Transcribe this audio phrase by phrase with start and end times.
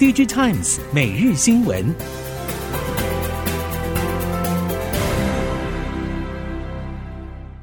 [0.00, 1.94] DigiTimes 每日新闻，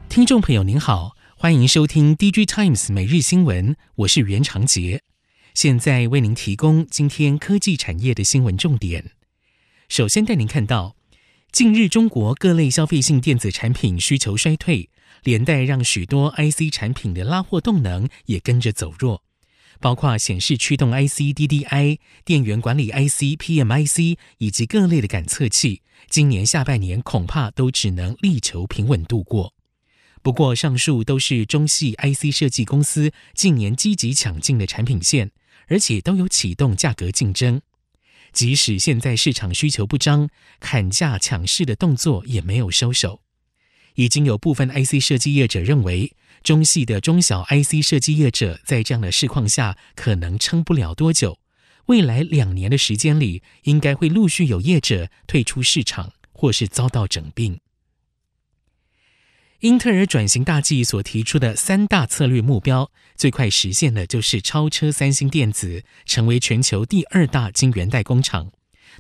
[0.07, 5.01] 听众朋友您好，欢迎收听 DigiTimes 每日新闻，我是袁长杰，
[5.55, 9.13] 现在为您提供今天科技产业的新闻重点。
[9.89, 10.95] 首先带您看到，
[11.51, 14.91] 近日中国各类消费性电子产品需求衰退，
[15.23, 19.23] 连带让许多 IC 产品的拉货动能也跟着走弱。
[19.79, 29.53] 包括显示驱动 IC、DDI、电源管理 IC、PMIC 以及各类的感测器，今年下半年恐怕都只能力求平稳度过。
[30.21, 35.31] 不过，上述都是中系 IC 设计公司近年积极抢进的产品线，
[35.67, 37.61] 而且都有启动价格竞争。
[38.33, 43.21] 即使现在市场需求不彰，砍价抢市的动作也没有收手。
[43.97, 51.39] 已经有部分 IC 设计业者认为，中系的中小 IC 设计业者在这样的市况下可能撑不了多久，
[51.87, 57.59] 未来两年的时间里，应该会陆续有业者退出市场，或是遭到整并。
[59.61, 68.51] 英特尔转型大计所提出的三大策略目标，最快实现的就是超车三星电子，成为全球第二大晶圆代工厂，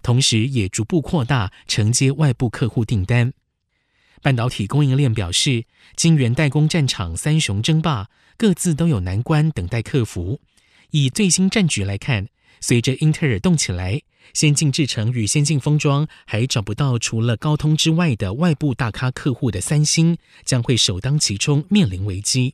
[0.01, 3.33] 同时也逐步扩大承接外部客户订单。
[4.21, 5.65] 半导体供应链表示，
[5.95, 10.39] 晶圆代工战场三雄争霸，各自都有难关等待克服。
[10.91, 12.27] 以最新战局来看，
[12.59, 14.01] 随着英特尔动起来，
[14.33, 22.53] 先进制程与先进封装还找不到除了高通之外的外部大咖客户的三星，将会首当其冲面临危机。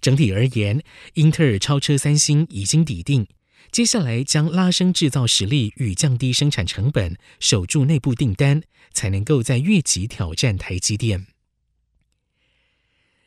[0.00, 0.82] 整体而言，
[1.14, 3.26] 英特尔超车三星已经底定。
[3.70, 11.26] 接下来将拉升制造实力与降低生产成本，守住内部订单，才能够在越级挑战台积电。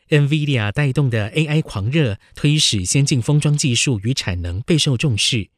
[0.10, 5.50] NVIDIA 带动的 AI 狂热，推使先进封装技术与产能备受重视。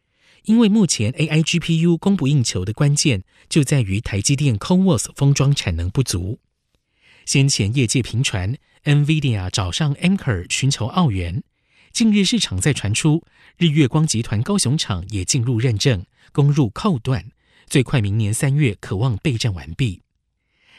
[0.43, 6.39] 因为目前 AI GPU 供不应求的关键，就在于台积电 CoWoS 封装产能不足。
[7.25, 8.55] 先前业界频传
[8.85, 11.43] ，NVIDIA 找上 Amkor 寻求澳元。
[11.97, 13.23] 近日市场再传出，
[13.57, 17.25] 日月光集团高雄厂也进入认证，攻入扣段，
[17.65, 20.03] 最快明年三月可望备战完毕。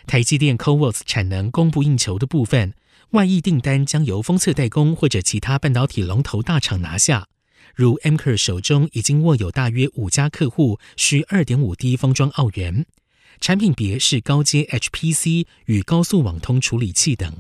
[0.06, 2.72] 台积电 CoWoS 产能供不应求的部分，
[3.10, 7.26] 外溢订单将由封测代工或者其他半导体龙头大厂拿下。
[7.74, 12.86] 如 Amkor 手中已经握有大约五家客户需二点五 D 封装澳元，
[13.40, 17.38] 产品别是高阶 HPC 与高速网通处理器等。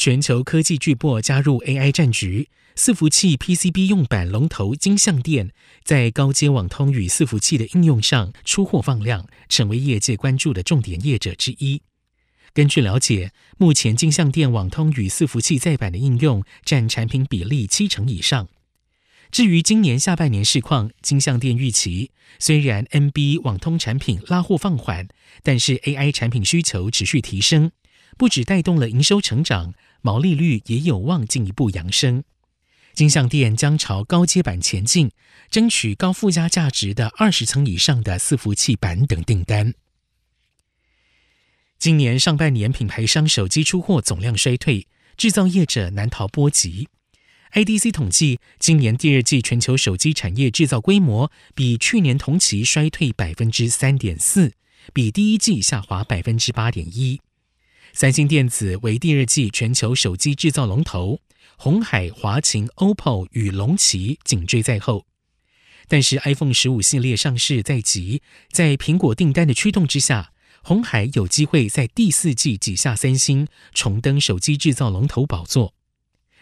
[0.00, 5.50] 全球科技巨擘加入 AI 战局，伺服器 PCB 用板龙头金相电
[5.84, 11.82] 在高阶网通与伺服器的应用上出货放量，成为业界关注的重点业者之一。
[12.54, 18.48] 根据了解，目前金相电网通与伺服器载板的应用占产品比例七成以上。
[19.30, 25.08] 至于今年下半年市况，金相电预期虽然 NB 网通产品拉货放缓，
[25.42, 27.72] 但是 AI 产品需求持续提升，
[28.16, 29.74] 不只带动了营收成长。
[30.02, 32.24] 毛利率也有望进一步扬升，
[32.94, 35.10] 金像电将朝高阶板前进，
[35.50, 39.74] 争取高附加价值的二十层以上的伺服器板等订单。
[41.78, 46.88] 今年上半年，品牌商手机出货总量衰退，制造业者难逃波及。
[47.52, 54.52] IDC 统计，今年第二季全球手机产业制造规模比去年同期衰退百分之三点四，
[54.92, 57.20] 比第一季下滑百分之八点一。
[57.92, 61.20] 三星电子为第二季全球手机制造龙头，
[61.56, 65.06] 鸿海、华擎、OPPO 与龙旗紧追在后。
[65.88, 75.74] 但是 iPhone 十五系列上市在即，在苹果订单的驱动之下，鸿海有机会在第四季挤下三星，重登手机制造龙头宝座。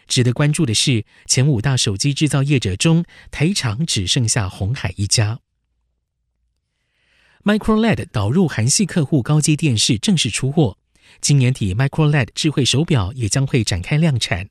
[0.06, 5.40] 值得关注的是，前五大手机制造业者中，台厂只剩下鸿海一家。
[7.44, 10.76] MicroLED 导入韩系客户高阶电视正式出货。
[11.20, 14.48] 今年底，MicroLED 智慧手表也将会展开量产。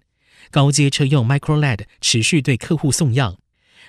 [0.52, 3.38] 高阶车用 MicroLED 持续对客户送样。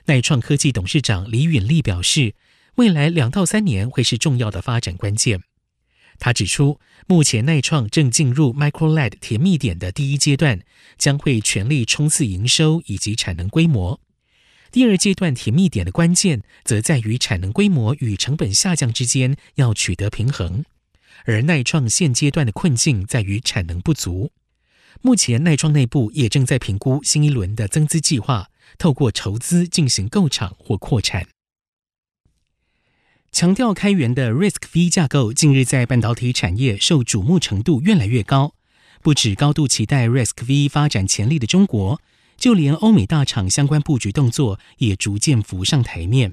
[0.07, 2.35] 耐创科技董事长李允利表示，
[2.77, 5.41] 未来两到三年会是重要的发展关键。
[6.19, 10.61] 他指出，目前耐创正进入 MicroLED 甜蜜点的第一阶段，
[10.97, 14.01] 将会全力冲刺营收以及产能规模。
[14.73, 20.65] 第二阶段甜蜜点的关键，则在于产能规模与成本下降之间要取得平衡。
[21.29, 24.33] 而耐创现阶段的困境在于产能不足，
[25.03, 28.49] 目前耐创内部也正在评估新一轮的增资计划，
[28.79, 31.29] 透过筹资进行购厂或扩产。
[33.31, 38.55] 强调开源的 RISC-V 架构近日在半导体产业受瞩目程度越来越高，
[39.03, 42.01] 不止高度期待 RISC-V 发展潜力的中国，
[42.39, 46.33] 就连欧美大厂相关布局动作也逐渐浮上台面。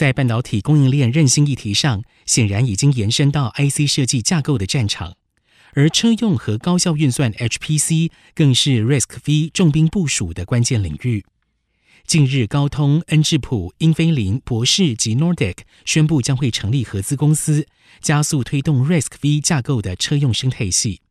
[0.00, 5.18] 在半导体供应链韧性议题上，显然已经延伸到 IC 设计架构的战场，
[5.74, 11.26] 而车用和高效运算 HPC 更是 RISC-V 重兵部署的关键领域。
[12.06, 17.66] 近日，高通、恩智浦、英飞凌、博世及 Nordic 宣布将会成立合资公司，
[18.00, 21.02] 加速推动 RISC-V 架构的车用生态系。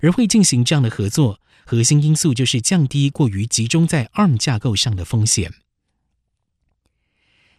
[0.00, 5.63] 而会进行这样的合作，核心因素就是降低过于集中在 ARM 架构上的风险。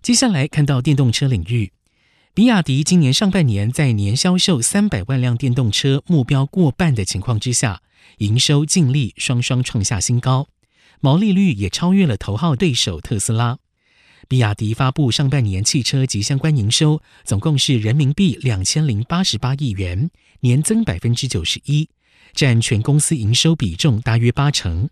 [0.05, 1.71] 接下来看到电动车领域，
[2.35, 7.81] 比亚迪今年上半年在年销售三百万辆电动车目标过半的情况之下，
[8.19, 10.47] 营收净利双双创下新高。
[10.99, 13.57] 毛利率也超越了头号对手特斯拉。
[14.27, 20.11] 比亚迪发布上半年汽车及相关营收，总共是人民币两千零八十八亿元，
[20.41, 21.89] 年增百分之九十一，
[22.35, 24.87] 占全公司营收比重大约八成。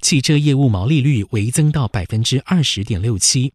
[0.00, 3.52] 汽车业务毛利率微增到百分之二十点六七。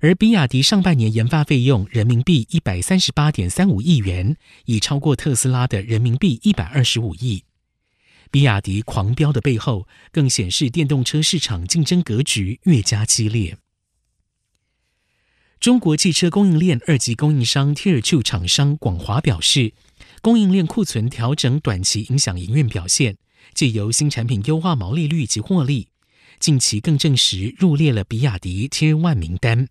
[0.00, 4.36] 而比亚迪上半年研发费用人民币一百三十八点三五亿元，
[4.66, 7.42] 已超过特斯拉的人民币一百二十五亿。
[8.30, 13.56] 比亚迪狂飙的背后，更显示电动车市场竞争格局越加激烈。
[15.58, 19.72] 中国汽车供应链二级供应商 Tier Two 厂商广华表示，
[20.22, 23.16] 供应链库存调整短期影响营运表现，
[23.52, 25.88] 借由新产品优化毛利率及获利，
[26.38, 29.66] 近期更证实入列了比亚迪 Tier 1名单。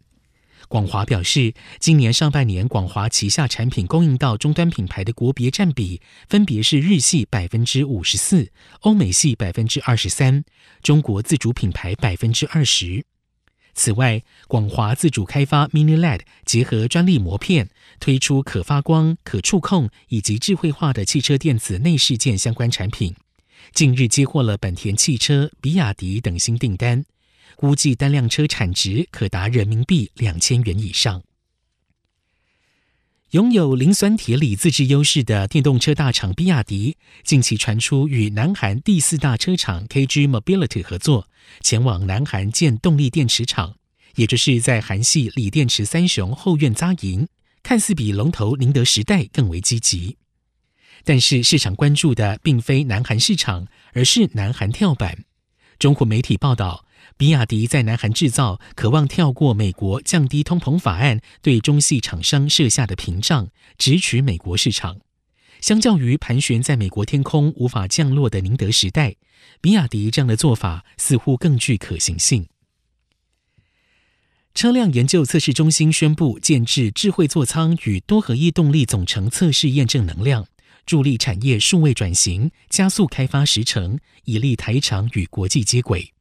[0.68, 10.44] 广华表示，今年上半年广华旗下产品供应到终端品牌的国别占比，分别是日系百分之五十四，欧美系百分之二十三，
[10.84, 13.06] 中国自主品牌百分之二十。
[13.74, 23.16] 此外，广华自主开发 Mini LED，结合专利膜片，推出可发光、可触控以及智慧化的汽车电子内饰件相关产品。
[23.74, 27.06] 近日接获了本田汽车、比亚迪等新订单。
[27.56, 31.24] 估计单辆车产值可达人民币两千元以上。
[33.32, 36.96] 拥有磷酸铁锂自制优势的电动车大厂比亚迪，
[37.26, 41.28] 近期传出与南韩第四大车厂 KG Mobility 合作，
[41.62, 43.76] 前往南韩建动力电池厂，
[44.16, 47.28] 也就是在韩系锂电池三雄后院扎营，
[47.62, 50.16] 看似比龙头宁德时代更为积极。
[51.04, 55.26] 但是市场关注的并非南韩市场，而是南韩跳板。
[55.78, 56.87] 中国媒体报道。
[57.15, 65.00] 比亚迪在南韩制造，渴望跳过美国降低通膨法案对中系厂商设下的屏障，直取美国市场。
[65.62, 69.15] 相较于盘旋在美国天空无法降落的宁德时代，
[69.62, 72.48] 比亚迪这样的做法似乎更具可行性。
[74.53, 80.48] 车辆研究测试中心宣布建置智慧座舱与多合一动力总成测试验证能量，
[80.86, 86.13] 助力产业数位转型，加速开发时程，以利台厂与国际接轨。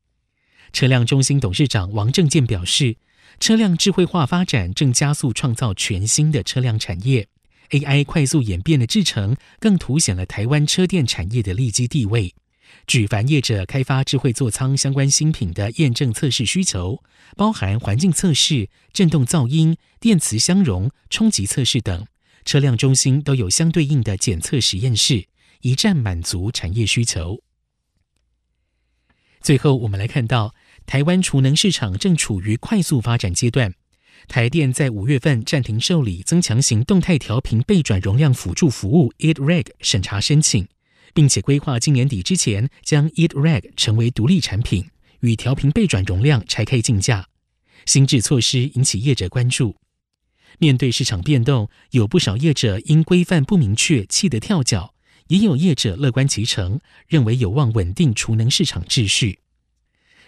[0.72, 2.96] 车辆中心董事长王正健表示，
[3.40, 7.28] 车辆智慧化发展正加速创造全新的车辆产业
[7.70, 12.34] ，AI 快速演变的制程更凸显了台湾车电产业的利基地位。
[12.86, 17.02] 举凡业者开发智慧座舱相关新品的验证测试需求，
[17.36, 22.06] 包含环境测试、震动噪音、电磁相容、冲击测试等，
[22.44, 25.26] 车辆中心都有相对应的检测实验室，
[25.62, 27.45] 一站满足产业需求。
[29.46, 30.56] 最后，我们来看到。
[30.87, 33.73] 台湾储能市场正处于快速发展阶段。
[34.26, 40.66] 台电在五月份暂停受理增强型动态调频备转容量辅助服务 （EAT-RAG） 审查申请，
[41.14, 44.85] 并且规划今年底之前将 EAT-RAG 成为独立产品，
[45.20, 47.28] 与调频备转容量拆开竞价。
[47.85, 49.76] 新制措施引起业者关注。
[50.59, 54.92] 面对市场变动，有不少业者因规范不明确气得跳脚，
[55.28, 59.38] 也有业者乐观其成，认为有望稳定储能市场秩序。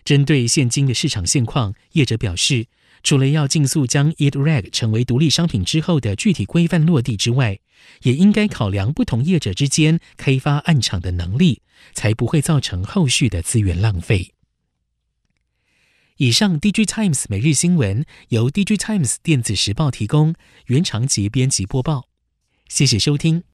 [0.08, 2.66] 针对现今的市场现况，业者表示，
[3.02, 7.58] 除了要尽速将 EAT-RAG 成为独立商品之后的具体规范落地之外，
[8.04, 11.60] 也应该考量不同业者之间开发案场的能力，
[11.92, 14.32] 才不会造成后续的资源浪费。
[16.16, 20.34] 以上 DigiTimes 每日新闻由 DigiTimes 电子时报提供，
[20.68, 22.08] 原长节编辑播报，
[22.66, 23.42] 谢谢收听。